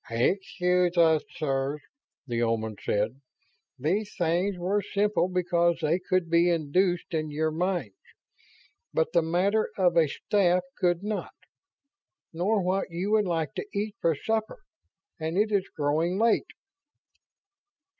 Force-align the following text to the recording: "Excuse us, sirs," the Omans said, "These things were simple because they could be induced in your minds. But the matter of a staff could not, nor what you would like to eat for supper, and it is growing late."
"Excuse 0.09 0.97
us, 0.97 1.21
sirs," 1.35 1.79
the 2.25 2.39
Omans 2.41 2.83
said, 2.83 3.21
"These 3.77 4.15
things 4.17 4.57
were 4.57 4.81
simple 4.81 5.27
because 5.29 5.77
they 5.79 5.99
could 5.99 6.27
be 6.27 6.49
induced 6.49 7.13
in 7.13 7.29
your 7.29 7.51
minds. 7.51 7.93
But 8.95 9.13
the 9.13 9.21
matter 9.21 9.69
of 9.77 9.95
a 9.97 10.07
staff 10.07 10.63
could 10.75 11.03
not, 11.03 11.35
nor 12.33 12.63
what 12.63 12.89
you 12.89 13.11
would 13.11 13.25
like 13.25 13.53
to 13.53 13.65
eat 13.75 13.95
for 14.01 14.15
supper, 14.15 14.57
and 15.19 15.37
it 15.37 15.51
is 15.51 15.69
growing 15.69 16.17
late." 16.17 16.47